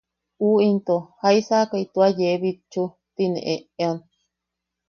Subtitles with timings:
[0.47, 2.83] U into “¿jaisakai tua yee bitchu?”
[3.15, 3.97] tine eʼean.